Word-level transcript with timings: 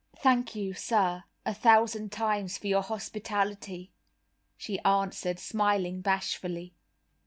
"Thank 0.17 0.55
you, 0.55 0.73
sir, 0.73 1.25
a 1.45 1.53
thousand 1.53 2.11
times 2.11 2.57
for 2.57 2.65
your 2.65 2.81
hospitality," 2.81 3.91
she 4.57 4.79
answered, 4.79 5.37
smiling 5.37 6.01
bashfully. 6.01 6.73